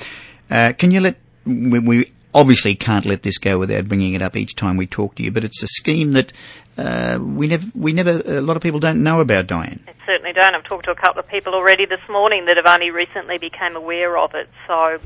uh, 0.51 0.73
can 0.77 0.91
you 0.91 1.01
let 1.01 1.17
we, 1.47 1.79
we 1.79 2.13
obviously 2.35 2.75
can't 2.75 3.07
let 3.07 3.23
this 3.23 3.39
go 3.39 3.59
without 3.59 3.89
bringing 3.89 4.15
it 4.15 4.23
up 4.23 4.37
each 4.37 4.57
time 4.57 4.77
we 4.77 4.87
talk 4.87 5.15
to 5.15 5.23
you, 5.23 5.31
but 5.31 5.45
it's 5.45 5.63
a 5.63 5.69
scheme 5.69 6.13
that 6.13 6.33
uh, 6.77 7.19
we 7.23 7.47
never, 7.47 7.67
we 7.75 7.93
never, 7.93 8.21
a 8.27 8.41
lot 8.41 8.57
of 8.57 8.63
people 8.63 8.81
don't 8.81 9.03
know 9.03 9.21
about, 9.21 9.47
Diane. 9.47 9.83
I 9.87 9.93
certainly 10.05 10.33
don't. 10.33 10.55
I've 10.55 10.65
talked 10.65 10.87
to 10.87 10.91
a 10.91 10.97
couple 10.97 11.21
of 11.21 11.29
people 11.29 11.55
already 11.55 11.87
this 11.87 12.01
morning 12.09 12.47
that 12.47 12.57
have 12.57 12.67
only 12.67 12.91
recently 12.91 13.39
become 13.39 13.77
aware 13.77 14.19
of 14.19 14.35
it. 14.35 14.49
So 14.67 14.99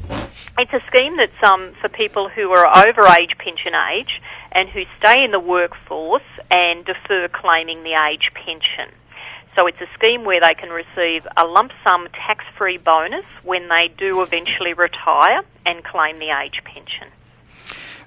it's 0.58 0.72
a 0.72 0.80
scheme 0.86 1.16
that's 1.18 1.42
um, 1.42 1.74
for 1.80 1.88
people 1.88 2.28
who 2.28 2.50
are 2.52 2.88
over 2.88 3.06
age 3.06 3.36
pension 3.38 3.74
age 3.92 4.20
and 4.52 4.68
who 4.68 4.84
stay 4.98 5.22
in 5.22 5.30
the 5.30 5.40
workforce 5.40 6.22
and 6.50 6.84
defer 6.84 7.28
claiming 7.28 7.82
the 7.82 7.92
age 7.92 8.30
pension. 8.34 8.90
So 9.54 9.66
it's 9.66 9.80
a 9.80 9.88
scheme 9.94 10.24
where 10.24 10.40
they 10.40 10.54
can 10.54 10.70
receive 10.70 11.26
a 11.36 11.44
lump 11.44 11.72
sum 11.84 12.08
tax-free 12.12 12.78
bonus 12.78 13.24
when 13.42 13.68
they 13.68 13.88
do 13.88 14.22
eventually 14.22 14.72
retire 14.72 15.42
and 15.66 15.84
claim 15.84 16.18
the 16.18 16.30
age 16.30 16.62
pension. 16.64 17.08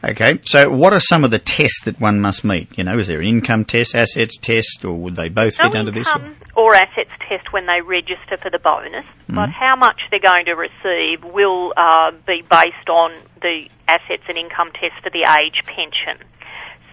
Okay, 0.04 0.40
so 0.44 0.72
what 0.72 0.94
are 0.94 1.00
some 1.00 1.24
of 1.24 1.30
the 1.30 1.38
tests 1.38 1.84
that 1.86 2.00
one 2.00 2.20
must 2.20 2.44
meet? 2.44 2.76
You 2.76 2.84
know, 2.84 2.98
is 2.98 3.08
there 3.08 3.20
an 3.20 3.28
income 3.28 3.66
test, 3.66 3.94
assets 3.94 4.38
test, 4.38 4.84
or 4.84 4.96
would 4.96 5.16
they 5.16 5.30
both 5.30 5.56
fit 5.56 5.76
under 5.76 5.92
this? 5.92 6.08
income 6.08 6.36
or 6.56 6.74
assets 6.76 7.12
test 7.28 7.54
when 7.54 7.66
they 7.68 7.82
register 7.82 8.38
for 8.42 8.50
the 8.50 8.60
bonus, 8.60 9.06
but 9.30 9.50
how 9.50 9.76
much 9.76 10.02
they're 10.10 10.20
going 10.20 10.46
to 10.46 10.54
receive 10.54 11.24
will 11.24 11.74
uh, 11.78 12.12
be 12.28 12.42
based 12.42 12.90
on 12.90 13.14
the 13.42 13.70
assets 13.88 14.24
and 14.28 14.38
income 14.38 14.72
test 14.74 15.02
for 15.04 15.10
the 15.10 15.24
age 15.40 15.64
pension. 15.66 16.18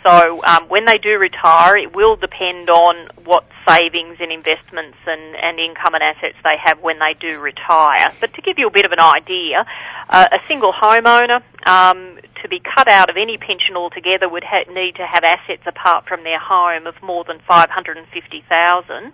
So 0.04 0.42
um, 0.44 0.68
when 0.68 0.84
they 0.84 0.98
do 0.98 1.18
retire, 1.18 1.76
it 1.76 1.94
will 1.94 2.16
depend 2.16 2.70
on 2.70 3.08
what 3.24 3.44
savings 3.68 4.18
and 4.20 4.30
investments 4.30 4.96
and, 5.06 5.36
and 5.36 5.58
income 5.58 5.94
and 5.94 6.02
assets 6.02 6.36
they 6.44 6.56
have 6.62 6.80
when 6.80 6.98
they 6.98 7.14
do 7.14 7.40
retire. 7.40 8.12
But 8.20 8.32
to 8.34 8.42
give 8.42 8.58
you 8.58 8.68
a 8.68 8.70
bit 8.70 8.84
of 8.84 8.92
an 8.92 9.00
idea, 9.00 9.66
uh, 10.08 10.28
a 10.30 10.38
single 10.46 10.72
homeowner 10.72 11.42
um, 11.66 12.18
to 12.42 12.48
be 12.48 12.60
cut 12.60 12.88
out 12.88 13.10
of 13.10 13.16
any 13.16 13.38
pension 13.38 13.76
altogether 13.76 14.28
would 14.28 14.44
ha- 14.44 14.64
need 14.72 14.96
to 14.96 15.06
have 15.06 15.24
assets 15.24 15.62
apart 15.66 16.06
from 16.06 16.24
their 16.24 16.38
home 16.38 16.86
of 16.86 17.02
more 17.02 17.24
than 17.24 17.40
five 17.46 17.70
hundred 17.70 17.96
and 17.98 18.06
fifty 18.08 18.44
thousand. 18.48 19.12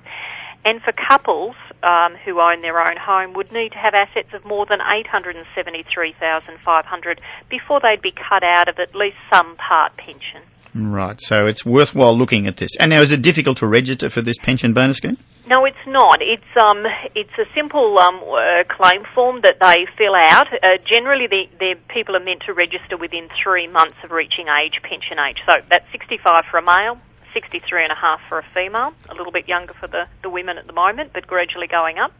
And 0.64 0.80
for 0.82 0.92
couples 0.92 1.56
um, 1.82 2.14
who 2.24 2.40
own 2.40 2.62
their 2.62 2.80
own 2.80 2.96
home 2.96 3.34
would 3.34 3.52
need 3.52 3.72
to 3.72 3.78
have 3.78 3.92
assets 3.92 4.32
of 4.32 4.46
more 4.46 4.64
than 4.64 4.80
873,500 4.80 7.20
before 7.50 7.80
they'd 7.80 8.00
be 8.00 8.12
cut 8.12 8.42
out 8.42 8.68
of 8.68 8.78
at 8.78 8.94
least 8.94 9.18
some 9.30 9.56
part 9.56 9.94
pension. 9.98 10.40
Right, 10.74 11.20
so 11.20 11.46
it's 11.46 11.64
worthwhile 11.64 12.18
looking 12.18 12.48
at 12.48 12.56
this. 12.56 12.70
And 12.80 12.90
now, 12.90 13.00
is 13.00 13.12
it 13.12 13.22
difficult 13.22 13.58
to 13.58 13.66
register 13.66 14.10
for 14.10 14.22
this 14.22 14.36
pension 14.38 14.72
bonus 14.72 14.96
scheme? 14.96 15.18
No, 15.46 15.64
it's 15.66 15.76
not. 15.86 16.20
It's 16.20 16.42
um, 16.56 16.84
it's 17.14 17.38
a 17.38 17.44
simple 17.54 17.98
um, 18.00 18.16
uh, 18.16 18.64
claim 18.68 19.04
form 19.14 19.42
that 19.42 19.60
they 19.60 19.86
fill 19.96 20.14
out. 20.16 20.48
Uh, 20.52 20.78
generally, 20.84 21.28
the, 21.28 21.48
the 21.60 21.76
people 21.88 22.16
are 22.16 22.20
meant 22.20 22.42
to 22.46 22.54
register 22.54 22.96
within 22.96 23.28
three 23.40 23.68
months 23.68 23.96
of 24.02 24.10
reaching 24.10 24.46
age 24.48 24.80
pension 24.82 25.18
age. 25.18 25.38
So 25.46 25.58
that's 25.68 25.84
65 25.92 26.44
for 26.50 26.58
a 26.58 26.62
male, 26.62 26.98
63 27.34 27.82
and 27.84 27.92
a 27.92 27.94
half 27.94 28.20
for 28.28 28.38
a 28.38 28.44
female. 28.54 28.94
A 29.10 29.14
little 29.14 29.32
bit 29.32 29.46
younger 29.46 29.74
for 29.74 29.86
the, 29.86 30.06
the 30.22 30.30
women 30.30 30.58
at 30.58 30.66
the 30.66 30.72
moment, 30.72 31.12
but 31.12 31.26
gradually 31.26 31.68
going 31.68 31.98
up. 31.98 32.12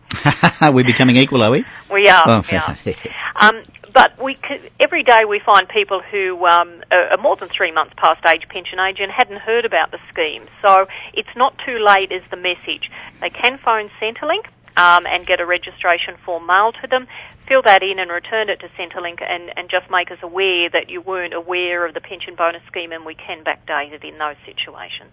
We're 0.72 0.84
becoming 0.84 1.16
equal, 1.16 1.42
are 1.42 1.50
we? 1.50 1.64
We 1.90 2.08
are. 2.08 2.22
Oh, 2.24 2.44
we 2.50 2.58
are. 2.58 2.76
Um, 3.36 3.64
but 3.94 4.20
we 4.22 4.34
c- 4.46 4.68
every 4.80 5.02
day 5.02 5.24
we 5.24 5.38
find 5.38 5.68
people 5.68 6.02
who 6.10 6.44
um, 6.46 6.82
are 6.90 7.12
are 7.12 7.16
more 7.16 7.36
than 7.36 7.48
three 7.48 7.72
months 7.72 7.94
past 7.96 8.24
age 8.26 8.46
pension 8.48 8.78
age 8.78 8.98
and 9.00 9.10
hadn't 9.10 9.38
heard 9.38 9.64
about 9.64 9.90
the 9.90 9.98
scheme. 10.12 10.42
So 10.62 10.86
it's 11.14 11.34
not 11.36 11.56
too 11.64 11.78
late 11.78 12.12
is 12.12 12.22
the 12.30 12.36
message. 12.36 12.90
They 13.22 13.30
can 13.30 13.58
phone 13.58 13.90
Centrelink 14.00 14.46
um, 14.76 15.06
and 15.06 15.26
get 15.26 15.40
a 15.40 15.46
registration 15.46 16.16
form 16.24 16.46
mailed 16.46 16.76
to 16.82 16.88
them, 16.88 17.06
fill 17.48 17.62
that 17.62 17.82
in 17.82 17.98
and 17.98 18.10
return 18.10 18.48
it 18.48 18.60
to 18.60 18.68
Centrelink 18.68 19.22
and, 19.22 19.50
and 19.56 19.68
just 19.70 19.90
make 19.90 20.10
us 20.10 20.18
aware 20.22 20.68
that 20.70 20.88
you 20.88 21.00
weren't 21.00 21.34
aware 21.34 21.86
of 21.86 21.94
the 21.94 22.00
pension 22.00 22.34
bonus 22.34 22.62
scheme 22.66 22.92
and 22.92 23.04
we 23.04 23.14
can 23.14 23.44
backdate 23.44 23.92
it 23.92 24.04
in 24.04 24.18
those 24.18 24.36
situations. 24.44 25.10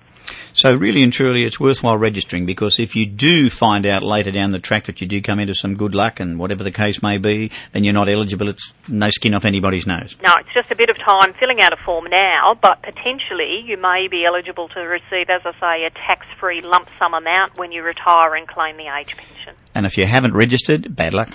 So 0.54 0.76
really 0.76 1.04
and 1.04 1.12
truly, 1.12 1.46
it's 1.46 1.60
worthwhile 1.60 1.98
registering 1.98 2.46
because 2.46 2.80
if 2.80 2.96
you 2.96 3.06
do 3.06 3.50
find 3.50 3.86
out 3.86 4.04
later 4.04 4.32
down 4.32 4.52
the 4.52 4.60
track 4.60 4.86
that 4.86 5.02
you 5.02 5.08
do 5.08 5.22
come 5.22 5.40
into 5.40 5.56
some 5.56 5.76
good 5.76 5.96
luck 5.96 6.20
and 6.20 6.38
whatever 6.38 6.64
the 6.64 6.72
case 6.72 7.02
may 7.02 7.18
be, 7.18 7.52
and 7.74 7.86
you're 7.86 7.94
not 7.94 8.10
eligible, 8.10 8.50
it's 8.50 8.74
no 8.88 9.10
skin 9.10 9.34
off 9.34 9.46
anybody's 9.46 9.88
nose. 9.88 10.16
No, 10.22 10.36
it's 10.38 10.54
just 10.54 10.72
a 10.72 10.76
bit 10.76 10.90
of 10.90 10.98
time 10.98 11.34
filling 11.40 11.62
out 11.62 11.74
a 11.74 11.78
form 11.78 12.06
now, 12.10 12.56
but 12.62 12.82
potentially 12.84 13.64
you 13.66 13.78
may 13.78 14.08
be 14.10 14.26
eligible 14.26 14.68
to 14.70 14.82
receive, 14.82 15.30
as 15.30 15.42
I 15.46 15.54
say, 15.60 15.86
a 15.86 15.90
tax-free 15.90 16.62
lump 16.62 16.88
sum 17.00 17.14
amount 17.14 17.58
when 17.58 17.72
you 17.72 17.84
retire 17.84 18.36
and 18.36 18.48
claim 18.48 18.78
the 18.78 18.88
age 18.88 19.16
pension. 19.18 19.56
And 19.74 19.86
if 19.86 19.98
you 19.98 20.06
haven't 20.06 20.34
registered, 20.34 20.96
bad 20.96 21.14
luck. 21.14 21.30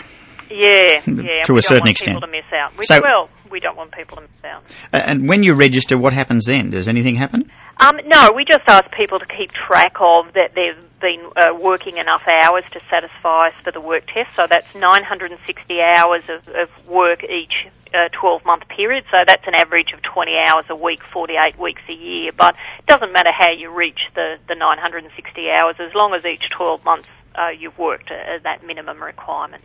Yeah, 0.51 1.01
yeah. 1.07 1.43
To 1.45 1.53
we 1.55 1.59
a 1.59 1.63
don't 1.63 1.63
certain 1.63 1.81
want 1.81 1.91
extent. 1.91 2.17
people 2.17 2.21
to 2.29 2.33
miss 2.33 2.53
out. 2.53 2.77
Which, 2.77 2.87
So- 2.89 3.01
well, 3.03 3.29
we 3.51 3.61
don't 3.61 3.77
want 3.77 3.93
people 3.93 4.17
to 4.17 4.23
miss 4.23 4.45
out. 4.45 4.63
Uh, 4.93 4.97
and 5.05 5.29
when 5.29 5.43
you 5.43 5.55
register, 5.55 5.97
what 5.99 6.13
happens 6.13 6.47
then? 6.47 6.71
Does 6.71 6.89
anything 6.89 7.17
happen? 7.17 7.51
Um, 7.79 8.01
no, 8.07 8.33
we 8.33 8.45
just 8.47 8.65
ask 8.69 8.91
people 8.93 9.19
to 9.19 9.27
keep 9.27 9.53
track 9.53 9.97
of 10.01 10.33
that 10.33 10.55
they've 10.55 10.83
been 11.01 11.21
uh, 11.37 11.55
working 11.55 11.99
enough 11.99 12.23
hours 12.27 12.65
to 12.73 12.81
satisfy 12.89 13.49
us 13.49 13.55
for 13.63 13.71
the 13.71 13.81
work 13.83 14.05
test. 14.07 14.35
So 14.35 14.47
that's 14.49 14.67
960 14.75 15.83
hours 15.83 16.23
of, 16.29 16.49
of 16.55 16.87
work 16.89 17.23
each 17.25 17.67
uh, 17.93 18.09
12 18.13 18.45
month 18.47 18.67
period. 18.69 19.05
So 19.11 19.19
that's 19.27 19.47
an 19.47 19.55
average 19.55 19.93
of 19.93 20.01
20 20.01 20.39
hours 20.39 20.65
a 20.71 20.75
week, 20.75 21.01
48 21.13 21.59
weeks 21.59 21.83
a 21.89 21.93
year. 21.93 22.33
But 22.35 22.57
it 22.79 22.87
doesn't 22.87 23.13
matter 23.13 23.31
how 23.31 23.51
you 23.53 23.71
reach 23.71 24.09
the, 24.15 24.39
the 24.49 24.55
960 24.55 25.51
hours 25.51 25.77
as 25.79 25.95
long 25.95 26.15
as 26.15 26.25
each 26.25 26.49
12 26.49 26.83
months 26.83 27.09
uh, 27.37 27.51
you've 27.51 27.79
worked 27.79 28.11
uh, 28.11 28.39
that 28.43 28.65
minimum 28.65 29.03
requirement. 29.03 29.63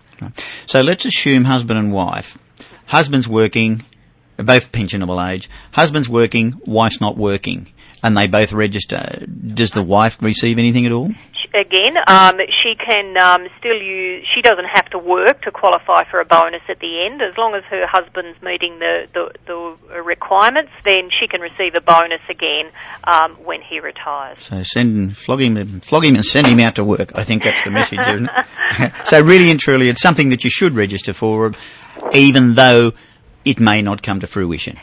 So 0.65 0.81
let's 0.81 1.05
assume 1.05 1.45
husband 1.45 1.79
and 1.79 1.91
wife. 1.91 2.37
Husband's 2.87 3.27
working, 3.27 3.83
both 4.37 4.71
pensionable 4.71 5.19
age. 5.31 5.49
Husband's 5.71 6.09
working, 6.09 6.59
wife's 6.65 6.99
not 6.99 7.17
working, 7.17 7.71
and 8.03 8.17
they 8.17 8.27
both 8.27 8.51
register. 8.53 9.25
Does 9.25 9.71
the 9.71 9.83
wife 9.83 10.21
receive 10.21 10.59
anything 10.59 10.85
at 10.85 10.91
all? 10.91 11.11
Again, 11.53 11.97
um, 12.07 12.39
she 12.63 12.75
can 12.75 13.17
um, 13.17 13.47
still 13.59 13.75
use. 13.75 14.25
She 14.33 14.41
doesn't 14.41 14.67
have 14.73 14.85
to 14.91 14.97
work 14.97 15.41
to 15.41 15.51
qualify 15.51 16.05
for 16.05 16.21
a 16.21 16.25
bonus 16.25 16.61
at 16.69 16.79
the 16.79 17.05
end, 17.05 17.21
as 17.21 17.37
long 17.37 17.55
as 17.55 17.63
her 17.65 17.85
husband's 17.85 18.41
meeting 18.41 18.79
the 18.79 19.07
the, 19.13 19.33
the 19.47 20.01
requirements. 20.01 20.71
Then 20.85 21.09
she 21.09 21.27
can 21.27 21.41
receive 21.41 21.75
a 21.75 21.81
bonus 21.81 22.21
again 22.29 22.71
um, 23.03 23.33
when 23.43 23.61
he 23.61 23.81
retires. 23.81 24.39
So 24.39 24.63
send 24.63 25.17
flog 25.17 25.41
him, 25.41 25.81
flog 25.81 26.05
him, 26.05 26.15
and 26.15 26.25
send 26.25 26.47
him 26.47 26.61
out 26.61 26.75
to 26.75 26.85
work. 26.85 27.11
I 27.15 27.23
think 27.23 27.43
that's 27.43 27.63
the 27.65 27.71
message, 27.71 27.99
isn't 27.99 28.29
it? 28.29 28.93
so 29.05 29.21
really 29.21 29.51
and 29.51 29.59
truly, 29.59 29.89
it's 29.89 30.01
something 30.01 30.29
that 30.29 30.45
you 30.45 30.49
should 30.49 30.75
register 30.75 31.11
for, 31.11 31.53
even 32.13 32.53
though 32.53 32.93
it 33.43 33.59
may 33.59 33.81
not 33.81 34.03
come 34.03 34.21
to 34.21 34.27
fruition 34.27 34.77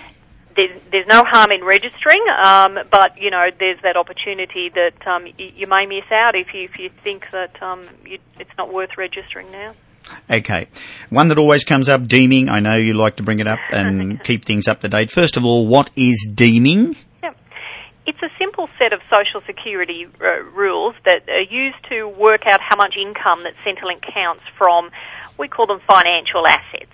there's, 0.58 0.82
there's 0.90 1.06
no 1.06 1.22
harm 1.24 1.52
in 1.52 1.62
registering, 1.62 2.20
um, 2.42 2.80
but 2.90 3.16
you 3.16 3.30
know 3.30 3.48
there's 3.58 3.80
that 3.82 3.96
opportunity 3.96 4.68
that 4.70 5.06
um, 5.06 5.22
y- 5.24 5.52
you 5.56 5.68
may 5.68 5.86
miss 5.86 6.10
out 6.10 6.34
if 6.34 6.52
you 6.52 6.64
if 6.64 6.78
you 6.78 6.90
think 7.04 7.26
that 7.30 7.62
um, 7.62 7.86
you, 8.04 8.18
it's 8.40 8.50
not 8.58 8.72
worth 8.72 8.98
registering 8.98 9.50
now. 9.52 9.74
Okay. 10.28 10.66
One 11.10 11.28
that 11.28 11.38
always 11.38 11.64
comes 11.64 11.88
up, 11.88 12.08
deeming. 12.08 12.48
I 12.48 12.60
know 12.60 12.76
you 12.76 12.94
like 12.94 13.16
to 13.16 13.22
bring 13.22 13.38
it 13.40 13.46
up 13.46 13.60
and 13.70 14.22
keep 14.24 14.44
things 14.44 14.66
up 14.66 14.80
to 14.80 14.88
date. 14.88 15.10
First 15.10 15.36
of 15.36 15.44
all, 15.44 15.66
what 15.66 15.90
is 15.96 16.28
deeming? 16.34 16.96
Yeah. 17.22 17.34
It's 18.06 18.22
a 18.22 18.30
simple 18.38 18.68
set 18.78 18.92
of 18.92 19.00
social 19.12 19.42
security 19.42 20.06
uh, 20.20 20.42
rules 20.42 20.96
that 21.04 21.28
are 21.28 21.42
used 21.42 21.76
to 21.90 22.08
work 22.08 22.46
out 22.46 22.60
how 22.60 22.76
much 22.76 22.96
income 22.96 23.44
that 23.44 23.54
Centrelink 23.64 24.02
counts 24.02 24.42
from, 24.56 24.90
we 25.38 25.46
call 25.46 25.66
them 25.66 25.80
financial 25.86 26.46
assets. 26.46 26.90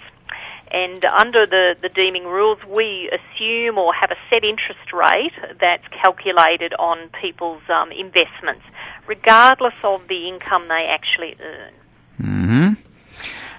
And 0.75 1.04
under 1.04 1.47
the, 1.47 1.76
the 1.81 1.88
deeming 1.88 2.25
rules, 2.25 2.59
we 2.69 3.09
assume 3.16 3.78
or 3.78 3.95
have 3.95 4.11
a 4.11 4.16
set 4.28 4.43
interest 4.43 4.93
rate 4.93 5.33
that's 5.61 5.87
calculated 6.02 6.75
on 6.81 7.11
people's 7.21 7.62
um, 7.69 7.93
investments, 7.93 8.64
regardless 9.07 9.75
of 9.85 10.09
the 10.09 10.26
income 10.26 10.66
they 10.66 10.88
actually 10.90 11.37
earn. 11.40 11.73
hmm 12.21 12.73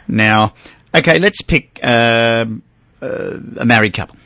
Now, 0.10 0.56
okay, 0.94 1.18
let's 1.18 1.42
pick 1.42 1.80
uh, 1.82 2.46
uh, 3.02 3.38
a 3.60 3.66
married 3.66 3.94
couple. 3.94 4.18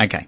Okay. 0.00 0.26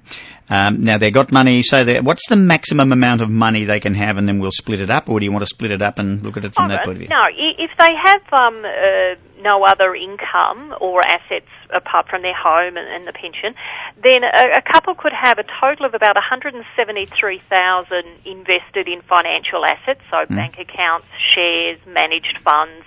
Um, 0.51 0.83
now 0.83 0.97
they've 0.97 1.13
got 1.13 1.31
money, 1.31 1.63
so 1.63 1.85
what's 2.01 2.27
the 2.29 2.37
maximum 2.37 2.91
amount 2.91 3.21
of 3.21 3.29
money 3.29 3.65
they 3.65 3.81
can 3.81 3.95
have, 3.95 4.17
and 4.17 4.27
then 4.27 4.39
we'll 4.39 4.51
split 4.51 4.81
it 4.81 4.89
up, 4.89 5.09
or 5.09 5.21
do 5.21 5.27
you 5.27 5.33
want 5.33 5.43
to 5.43 5.47
split 5.47 5.71
it 5.71 5.83
up 5.83 5.99
and 5.99 6.23
look 6.23 6.39
at 6.39 6.45
it 6.45 6.55
from 6.55 6.67
oh, 6.67 6.69
that 6.69 6.85
point 6.85 6.97
of 6.97 6.99
view? 7.01 7.09
No, 7.11 7.29
if 7.31 7.71
they 7.79 7.95
have 7.95 8.23
um, 8.33 8.65
uh, 8.65 9.43
no 9.43 9.65
other 9.65 9.95
income 9.95 10.75
or 10.81 11.03
assets 11.07 11.51
apart 11.69 12.09
from 12.09 12.23
their 12.23 12.35
home 12.35 12.79
and, 12.79 12.89
and 12.89 13.07
the 13.07 13.13
pension, 13.13 13.55
then 14.03 14.25
a, 14.25 14.57
a, 14.57 14.63
couple 14.63 14.95
could 14.95 15.13
have 15.13 15.39
a 15.39 15.45
total 15.61 15.85
of 15.85 15.93
about 15.93 16.15
173,000 16.15 18.05
invested 18.25 18.89
in 18.89 19.03
financial 19.03 19.67
assets, 19.67 20.01
so 20.11 20.17
mm. 20.17 20.29
bank 20.29 20.59
accounts, 20.59 21.07
shares, 21.35 21.79
managed 21.87 22.39
funds, 22.39 22.87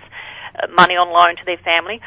uh, 0.60 0.66
money 0.66 0.96
on 0.96 1.10
loan 1.10 1.36
to 1.36 1.44
their 1.44 1.58
family 1.58 2.00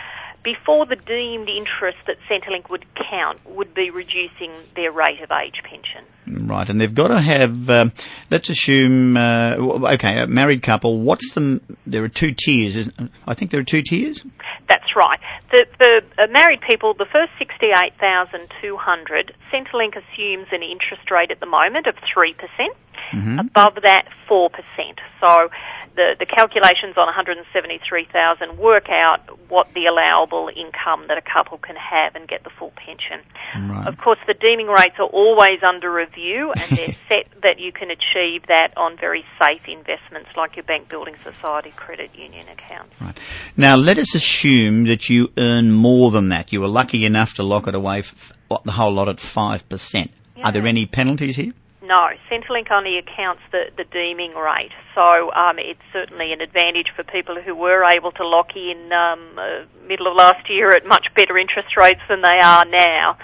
before 0.46 0.86
the 0.86 0.96
deemed 0.96 1.50
interest 1.50 1.98
that 2.08 2.16
Centrelink 2.30 2.70
would 2.70 2.86
count 3.10 3.46
would 3.46 3.74
be 3.74 3.90
reducing 3.90 4.52
their 4.76 4.94
rate 4.94 5.20
of 5.22 5.30
age 5.32 5.62
pension. 5.64 6.06
Right, 6.28 6.70
and 6.70 6.80
they've 6.80 6.96
got 6.96 7.10
to 7.10 7.20
have. 7.20 7.70
Uh, 7.70 7.90
let's 8.32 8.50
assume, 8.50 9.18
uh, 9.18 9.56
okay, 9.94 10.22
a 10.22 10.28
married 10.28 10.64
couple. 10.64 11.02
What's 11.02 11.34
the? 11.34 11.62
There 11.86 12.04
are 12.04 12.10
two 12.10 12.32
tiers. 12.32 12.90
I 13.28 13.34
think 13.34 13.52
there 13.52 13.60
are 13.60 13.64
two 13.64 13.82
tiers. 13.82 14.24
That's 14.70 14.96
right. 14.96 15.20
The, 15.52 15.68
the 15.78 16.24
uh, 16.24 16.28
married 16.32 16.62
people, 16.62 16.94
the 16.94 17.06
first 17.06 17.32
sixty-eight 17.38 17.94
thousand 18.00 18.48
two 18.62 18.78
hundred, 18.78 19.36
Centrelink 19.52 19.96
assumes 19.98 20.48
an 20.52 20.64
interest 20.64 21.12
rate 21.12 21.30
at 21.30 21.40
the 21.40 21.46
moment 21.46 21.88
of 21.88 21.96
three 22.12 22.34
percent. 22.34 22.74
Mm-hmm. 23.12 23.40
Above 23.40 23.76
that, 23.84 24.08
four 24.28 24.50
percent. 24.50 25.00
So 25.24 25.50
the, 25.96 26.16
the 26.20 26.26
calculations 26.26 26.98
on 26.98 27.06
173,000 27.08 28.58
work 28.58 28.90
out 28.90 29.22
what 29.50 29.74
the 29.74 29.86
allowable 29.86 30.50
income 30.56 31.06
that 31.08 31.18
a 31.18 31.22
couple 31.22 31.58
can 31.58 31.76
have 31.76 32.16
and 32.16 32.28
get 32.28 32.44
the 32.44 32.50
full 32.50 32.72
pension. 32.76 33.22
Right. 33.56 33.88
Of 33.88 33.98
course, 33.98 34.20
the 34.28 34.34
deeming 34.34 34.68
rates 34.68 34.96
are 35.00 35.08
always 35.08 35.64
under 35.64 35.92
review 35.92 36.52
and 36.52 36.78
they're 36.78 36.96
set 37.10 37.28
that 37.42 37.60
you 37.60 37.72
can 37.72 37.92
achieve 37.92 38.48
that 38.48 38.74
on 38.78 38.98
very 38.98 39.24
safe 39.42 39.62
investments 39.68 40.30
like 40.36 40.56
your 40.56 40.64
bank 40.64 40.90
building 40.90 41.16
society 41.24 41.72
credit 41.76 42.12
union 42.16 42.48
accounts. 42.50 42.94
Right. 43.00 43.18
Now, 43.56 43.76
let 43.76 43.98
us 43.98 44.14
assume 44.16 44.86
that 44.86 45.10
you 45.10 45.32
earn 45.38 45.72
more 45.72 46.12
than 46.12 46.30
that. 46.30 46.52
You 46.52 46.62
were 46.62 46.68
lucky 46.68 47.06
enough 47.06 47.34
to 47.36 47.44
lock 47.44 47.68
it 47.68 47.76
away, 47.76 48.00
f- 48.00 48.34
the 48.64 48.72
whole 48.72 48.94
lot 48.94 49.10
at 49.10 49.18
5%. 49.18 50.10
Yeah. 50.36 50.48
Are 50.48 50.52
there 50.52 50.66
any 50.66 50.86
penalties 50.86 51.38
here? 51.38 51.54
No, 51.86 52.10
Centrelink 52.32 52.72
only 52.72 52.98
accounts 52.98 53.42
the, 53.52 53.66
the 53.78 53.84
deeming 53.84 54.34
rate, 54.34 54.72
so 54.96 55.32
um, 55.34 55.60
it's 55.60 55.82
certainly 55.94 56.34
an 56.34 56.42
advantage 56.42 56.92
for 56.96 57.04
people 57.04 57.40
who 57.40 57.54
were 57.54 57.84
able 57.84 58.12
to 58.14 58.28
lock 58.28 58.56
in 58.56 58.92
um, 58.92 59.38
uh, 59.38 59.66
middle 59.88 60.08
of 60.08 60.16
last 60.16 60.50
year 60.50 60.72
at 60.72 60.86
much 60.86 61.14
better 61.16 61.38
interest 61.38 61.78
rates 61.78 62.02
than 62.10 62.22
they 62.22 62.40
are 62.42 62.66
now. 62.66 63.18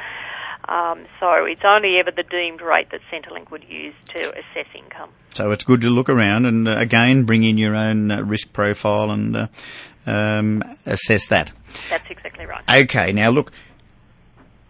Um, 0.69 1.05
so 1.19 1.45
it's 1.45 1.63
only 1.65 1.97
ever 1.97 2.11
the 2.11 2.23
deemed 2.23 2.61
rate 2.61 2.91
that 2.91 3.01
Centrelink 3.11 3.49
would 3.49 3.63
use 3.63 3.95
to 4.13 4.29
assess 4.29 4.67
income. 4.75 5.09
So 5.33 5.49
it's 5.51 5.63
good 5.63 5.81
to 5.81 5.89
look 5.89 6.07
around 6.07 6.45
and 6.45 6.67
uh, 6.67 6.77
again 6.77 7.23
bring 7.23 7.43
in 7.43 7.57
your 7.57 7.75
own 7.75 8.11
uh, 8.11 8.21
risk 8.21 8.53
profile 8.53 9.09
and 9.09 9.35
uh, 9.35 9.47
um, 10.05 10.63
assess 10.85 11.27
that. 11.27 11.51
That's 11.89 12.09
exactly 12.11 12.45
right. 12.45 12.63
Okay, 12.69 13.11
now 13.11 13.31
look, 13.31 13.51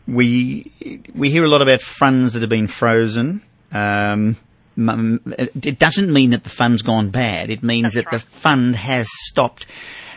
we 0.08 0.72
we 1.14 1.30
hear 1.30 1.44
a 1.44 1.48
lot 1.48 1.62
about 1.62 1.82
funds 1.82 2.34
that 2.34 2.42
have 2.42 2.50
been 2.50 2.68
frozen. 2.68 3.42
Um, 3.72 4.38
it 4.78 5.80
doesn't 5.80 6.12
mean 6.12 6.32
that 6.32 6.44
the 6.44 6.50
fund's 6.50 6.82
gone 6.82 7.10
bad. 7.10 7.50
It 7.50 7.64
means 7.64 7.94
That's 7.94 7.96
that 7.96 8.06
right. 8.12 8.22
the 8.22 8.26
fund 8.26 8.76
has 8.76 9.08
stopped 9.10 9.66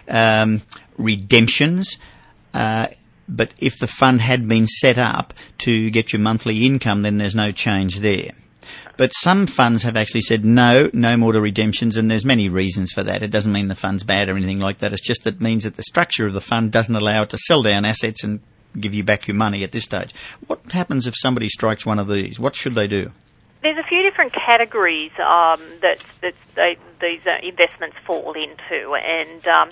um, 0.09 0.63
redemptions. 0.97 1.99
Uh, 2.53 2.89
but 3.29 3.53
if 3.59 3.79
the 3.79 3.87
fund 3.87 4.21
had 4.21 4.47
been 4.49 4.67
set 4.67 4.99
up 4.99 5.35
to 5.59 5.91
get 5.91 6.13
your 6.13 6.21
monthly 6.21 6.67
income, 6.67 7.03
then 7.03 7.19
there's 7.19 7.35
no 7.35 7.53
change 7.53 8.01
there. 8.01 8.31
But 8.97 9.11
some 9.11 9.47
funds 9.47 9.83
have 9.83 9.97
actually 9.97 10.21
said 10.21 10.45
no, 10.45 10.89
no 10.93 11.17
more 11.17 11.33
to 11.33 11.41
redemptions, 11.41 11.97
and 11.97 12.09
there's 12.11 12.25
many 12.25 12.49
reasons 12.49 12.93
for 12.93 13.03
that. 13.03 13.23
It 13.23 13.31
doesn't 13.31 13.53
mean 13.53 13.69
the 13.69 13.75
fund's 13.75 14.05
bad 14.05 14.29
or 14.29 14.37
anything 14.37 14.61
like 14.61 14.79
that. 14.79 14.93
It's 14.93 15.05
just 15.05 15.25
that 15.25 15.37
it 15.37 15.41
means 15.41 15.65
that 15.65 15.77
the 15.77 15.83
structure 15.83 16.27
of 16.27 16.33
the 16.33 16.41
fund 16.41 16.71
doesn't 16.71 16.95
allow 16.95 17.23
it 17.23 17.31
to 17.31 17.39
sell 17.39 17.63
down 17.63 17.85
assets 17.85 18.23
and 18.23 18.41
give 18.79 18.95
you 18.95 19.03
back 19.03 19.27
your 19.27 19.37
money 19.37 19.65
at 19.65 19.73
this 19.73 19.85
stage. 19.85 20.15
What 20.47 20.61
happens 20.71 21.07
if 21.07 21.15
somebody 21.17 21.49
strikes 21.49 21.85
one 21.85 21.99
of 21.99 22.09
these? 22.09 22.39
What 22.39 22.55
should 22.55 22.77
they 22.77 22.87
do? 22.87 23.11
There's 23.64 23.78
a 23.78 23.83
few 23.83 24.02
different 24.02 24.33
categories 24.33 25.11
um, 25.18 25.61
that, 25.80 26.02
that 26.21 26.35
they, 26.54 26.76
these 27.00 27.21
investments 27.42 27.97
fall 28.06 28.35
into, 28.35 28.94
and 28.94 29.47
um, 29.49 29.71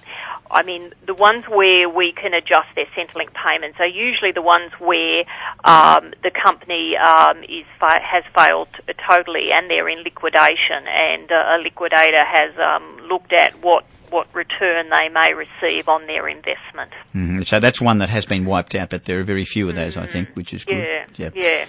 I 0.50 0.62
mean 0.62 0.92
the 1.06 1.14
ones 1.14 1.44
where 1.48 1.88
we 1.88 2.12
can 2.12 2.34
adjust 2.34 2.68
their 2.74 2.86
Centrelink 2.86 3.32
payments 3.34 3.78
are 3.78 3.86
usually 3.86 4.32
the 4.32 4.42
ones 4.42 4.72
where 4.78 5.24
um, 5.64 6.12
the 6.22 6.30
company 6.30 6.96
um, 6.96 7.44
is 7.44 7.66
has 7.80 8.24
failed 8.34 8.68
totally 9.08 9.52
and 9.52 9.70
they're 9.70 9.88
in 9.88 10.02
liquidation, 10.02 10.86
and 10.88 11.30
uh, 11.30 11.56
a 11.56 11.58
liquidator 11.62 12.24
has 12.24 12.58
um, 12.58 13.06
looked 13.08 13.32
at 13.32 13.62
what 13.62 13.84
what 14.10 14.32
return 14.34 14.90
they 14.90 15.08
may 15.08 15.32
receive 15.32 15.88
on 15.88 16.06
their 16.06 16.28
investment. 16.28 16.92
Mm-hmm. 17.14 17.42
So 17.42 17.60
that's 17.60 17.80
one 17.80 17.98
that 17.98 18.10
has 18.10 18.26
been 18.26 18.44
wiped 18.44 18.74
out, 18.74 18.90
but 18.90 19.04
there 19.04 19.18
are 19.20 19.24
very 19.24 19.46
few 19.46 19.68
of 19.68 19.74
those, 19.74 19.94
mm-hmm. 19.94 20.04
I 20.04 20.06
think, 20.06 20.28
which 20.34 20.52
is 20.52 20.64
good. 20.64 20.76
Yeah, 20.76 21.06
yep. 21.16 21.32
yeah. 21.34 21.66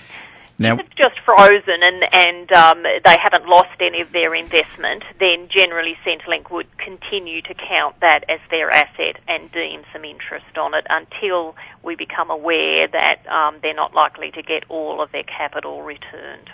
Now, 0.64 0.76
if 0.76 0.80
it's 0.80 0.96
just 0.96 1.20
frozen 1.26 1.84
and 1.84 2.04
and 2.14 2.52
um, 2.54 2.84
they 2.84 3.18
haven't 3.22 3.48
lost 3.48 3.76
any 3.80 4.02
of 4.02 4.12
their 4.12 4.34
investment, 4.34 5.04
then 5.20 5.50
generally 5.50 5.98
Centrelink 6.06 6.50
would 6.52 6.68
continue 6.78 7.42
to 7.42 7.54
count 7.54 8.00
that 8.00 8.24
as 8.30 8.40
their 8.50 8.72
asset 8.72 9.18
and 9.28 9.52
deem 9.52 9.84
some 9.92 10.06
interest 10.06 10.58
on 10.58 10.74
it 10.74 10.88
until 10.90 11.56
we 11.84 11.96
become 11.96 12.32
aware 12.32 12.88
that 12.88 13.28
um, 13.28 13.58
they're 13.62 13.74
not 13.74 13.94
likely 13.94 14.32
to 14.32 14.42
get 14.42 14.64
all 14.70 15.02
of 15.02 15.12
their 15.12 15.24
capital 15.24 15.84
returned. 15.84 16.50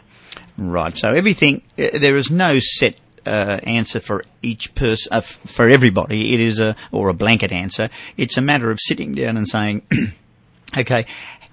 Right. 0.58 0.98
So 0.98 1.10
everything 1.10 1.62
uh, 1.78 2.00
there 2.00 2.18
is 2.18 2.32
no 2.32 2.60
set 2.60 2.96
uh, 3.26 3.60
answer 3.64 4.00
for 4.00 4.26
each 4.42 4.74
person, 4.76 5.14
uh, 5.14 5.22
for 5.22 5.70
everybody. 5.70 6.34
It 6.34 6.40
is 6.40 6.60
a, 6.60 6.76
or 6.92 7.10
a 7.10 7.14
blanket 7.14 7.52
answer. 7.52 7.90
It's 8.18 8.38
a 8.38 8.42
matter 8.42 8.72
of 8.72 8.80
sitting 8.82 9.14
down 9.14 9.38
and 9.38 9.48
saying, 9.48 9.84
okay, 10.78 11.06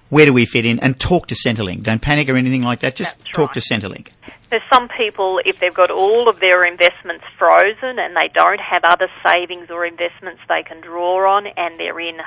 where 0.09 0.25
do 0.25 0.33
we 0.33 0.45
fit 0.45 0.65
in, 0.65 0.79
and 0.79 0.99
talk 0.99 1.27
to 1.27 1.35
Centrelink. 1.35 1.83
Don't 1.83 2.01
panic 2.01 2.29
or 2.29 2.35
anything 2.35 2.61
like 2.61 2.79
that. 2.79 2.95
Just 2.95 3.17
That's 3.17 3.31
talk 3.31 3.55
right. 3.55 3.61
to 3.61 3.73
Centrelink. 3.73 4.09
There's 4.49 4.63
some 4.71 4.87
people, 4.87 5.41
if 5.45 5.59
they've 5.59 5.73
got 5.73 5.91
all 5.91 6.29
of 6.29 6.39
their 6.39 6.63
investments 6.63 7.25
frozen 7.37 7.99
and 7.99 8.15
they 8.15 8.29
don't 8.33 8.61
have 8.61 8.85
other 8.85 9.09
savings 9.21 9.69
or 9.69 9.85
investments 9.85 10.41
they 10.47 10.63
can 10.63 10.79
draw 10.79 11.35
on 11.35 11.47
and 11.47 11.77
they're 11.77 11.99
in 11.99 12.21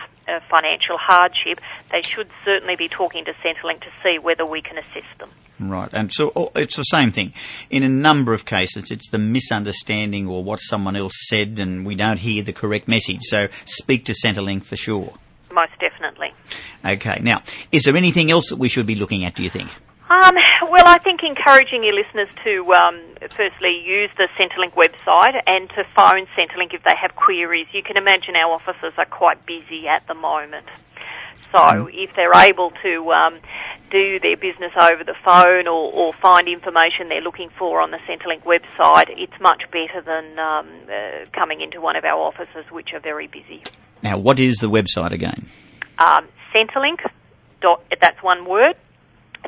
financial 0.51 0.99
hardship, 0.99 1.61
they 1.91 2.03
should 2.03 2.29
certainly 2.45 2.77
be 2.77 2.89
talking 2.89 3.25
to 3.25 3.33
Centrelink 3.43 3.81
to 3.81 3.91
see 4.03 4.19
whether 4.19 4.45
we 4.45 4.61
can 4.61 4.77
assist 4.77 5.19
them. 5.19 5.31
Right, 5.59 5.89
and 5.93 6.13
so 6.13 6.33
oh, 6.37 6.51
it's 6.57 6.77
the 6.77 6.85
same 6.85 7.11
thing. 7.11 7.33
In 7.71 7.83
a 7.83 7.89
number 7.89 8.35
of 8.35 8.45
cases, 8.45 8.91
it's 8.91 9.11
the 9.11 9.19
misunderstanding 9.19 10.27
or 10.27 10.45
what 10.45 10.59
someone 10.59 10.97
else 10.97 11.15
said 11.27 11.59
and 11.59 11.87
we 11.87 11.95
don't 11.95 12.19
hear 12.19 12.43
the 12.43 12.53
correct 12.53 12.87
message. 12.87 13.21
So 13.23 13.49
speak 13.65 14.05
to 14.07 14.13
Centrelink 14.13 14.65
for 14.65 14.77
sure. 14.77 15.15
Most 15.61 15.79
definitely. 15.79 16.33
Okay. 16.83 17.21
Now, 17.21 17.43
is 17.71 17.83
there 17.83 17.95
anything 17.95 18.31
else 18.31 18.49
that 18.49 18.57
we 18.57 18.71
should 18.71 18.87
be 18.87 18.95
looking 18.95 19.27
at, 19.27 19.35
do 19.35 19.43
you 19.43 19.51
think? 19.51 19.69
Um, 20.09 20.35
well, 20.71 20.87
I 20.87 20.97
think 21.05 21.23
encouraging 21.23 21.85
your 21.85 21.93
listeners 21.93 22.29
to 22.45 22.73
um, 22.73 22.99
firstly 23.37 23.79
use 23.79 24.09
the 24.17 24.29
Centrelink 24.39 24.73
website 24.73 25.39
and 25.47 25.69
to 25.71 25.85
phone 25.95 26.27
Centrelink 26.35 26.73
if 26.73 26.83
they 26.83 26.97
have 26.97 27.15
queries. 27.15 27.67
You 27.73 27.83
can 27.83 27.99
imagine 27.99 28.37
our 28.37 28.55
offices 28.55 28.95
are 28.97 29.05
quite 29.05 29.45
busy 29.45 29.87
at 29.87 30.07
the 30.07 30.15
moment. 30.15 30.67
So 31.53 31.59
mm. 31.59 31.91
if 31.93 32.17
they're 32.17 32.35
able 32.35 32.73
to 32.83 33.13
um, 33.13 33.39
do 33.91 34.19
their 34.19 34.39
business 34.39 34.73
over 34.81 35.05
the 35.05 35.17
phone 35.23 35.69
or, 35.69 35.93
or, 35.93 36.13
find 36.15 36.49
information 36.49 37.09
they're 37.09 37.21
looking 37.21 37.51
for 37.59 37.83
on 37.83 37.91
the 37.91 37.99
Centrelink 38.09 38.45
website, 38.45 39.11
it's 39.11 39.39
much 39.41 39.65
better 39.71 40.01
than 40.01 40.39
um, 40.39 40.69
uh, 40.89 41.27
coming 41.33 41.61
into 41.61 41.81
one 41.83 41.97
of 41.97 42.05
our 42.05 42.19
offices, 42.19 42.65
which 42.71 42.95
are 42.95 43.01
very 43.01 43.27
busy. 43.27 43.63
Now, 44.03 44.19
what 44.19 44.39
is 44.39 44.57
the 44.57 44.69
website 44.69 45.13
again? 45.13 45.47
Um, 45.99 46.27
Centrelink. 46.55 47.01
Dot, 47.61 47.83
that's 48.01 48.23
one 48.23 48.49
word. 48.49 48.77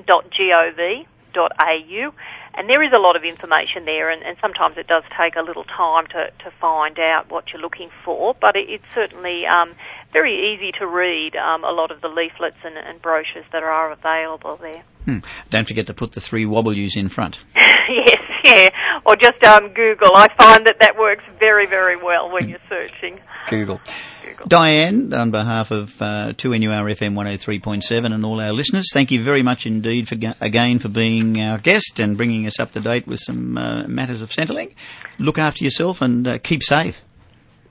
Dot 0.06 0.30
gov. 0.30 1.06
Dot 1.32 1.52
au. 1.58 2.12
And 2.54 2.68
there 2.68 2.82
is 2.82 2.92
a 2.92 2.98
lot 2.98 3.16
of 3.16 3.24
information 3.24 3.86
there, 3.86 4.10
and, 4.10 4.22
and 4.22 4.36
sometimes 4.40 4.76
it 4.76 4.86
does 4.86 5.04
take 5.18 5.36
a 5.36 5.40
little 5.40 5.64
time 5.64 6.06
to, 6.08 6.30
to 6.44 6.50
find 6.60 6.98
out 6.98 7.30
what 7.30 7.50
you're 7.50 7.62
looking 7.62 7.88
for, 8.04 8.36
but 8.38 8.56
it, 8.56 8.68
it's 8.68 8.84
certainly 8.94 9.46
um, 9.46 9.74
very 10.12 10.52
easy 10.52 10.72
to 10.78 10.86
read 10.86 11.36
um, 11.36 11.64
a 11.64 11.70
lot 11.70 11.90
of 11.90 12.00
the 12.00 12.08
leaflets 12.08 12.56
and, 12.64 12.76
and, 12.76 13.00
brochures 13.00 13.46
that 13.52 13.62
are 13.62 13.92
available 13.92 14.56
there. 14.56 14.82
Hmm. 15.04 15.18
Don't 15.50 15.66
forget 15.66 15.86
to 15.88 15.94
put 15.94 16.12
the 16.12 16.20
three 16.20 16.44
W's 16.44 16.96
in 16.96 17.08
front. 17.08 17.40
yes, 17.56 18.22
yeah. 18.44 18.70
Or 19.04 19.16
just 19.16 19.42
um, 19.44 19.72
Google. 19.72 20.14
I 20.14 20.28
find 20.36 20.66
that 20.66 20.76
that 20.80 20.96
works 20.96 21.24
very, 21.40 21.66
very 21.66 21.96
well 21.96 22.30
when 22.30 22.48
you're 22.48 22.60
searching. 22.68 23.18
Google. 23.48 23.80
Google. 24.22 24.46
Diane, 24.46 25.12
on 25.12 25.30
behalf 25.30 25.70
of 25.70 26.00
uh, 26.00 26.34
2NURFM 26.34 27.14
103.7 27.14 28.14
and 28.14 28.24
all 28.24 28.40
our 28.40 28.52
listeners, 28.52 28.88
thank 28.92 29.10
you 29.10 29.22
very 29.22 29.42
much 29.42 29.66
indeed 29.66 30.08
for 30.08 30.16
again 30.40 30.78
for 30.78 30.88
being 30.88 31.40
our 31.40 31.58
guest 31.58 31.98
and 31.98 32.16
bringing 32.16 32.46
us 32.46 32.60
up 32.60 32.72
to 32.72 32.80
date 32.80 33.06
with 33.06 33.18
some 33.18 33.58
uh, 33.58 33.84
matters 33.88 34.22
of 34.22 34.30
Centrelink. 34.30 34.74
Look 35.18 35.38
after 35.38 35.64
yourself 35.64 36.00
and 36.00 36.26
uh, 36.28 36.38
keep 36.38 36.62
safe 36.62 37.02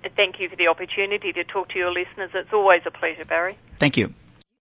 thank 0.10 0.39
you 0.39 0.50
for 0.50 0.55
the 0.55 0.67
opportunity 0.67 1.31
to 1.34 1.43
talk 1.43 1.70
to 1.70 1.79
your 1.79 1.91
listeners. 1.91 2.31
It's 2.34 2.53
always 2.53 2.81
a 2.86 2.91
pleasure, 2.91 3.25
Barry. 3.25 3.58
Thank 3.79 3.98
you. 3.98 4.13